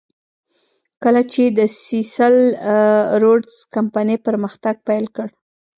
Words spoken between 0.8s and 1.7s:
کله چې د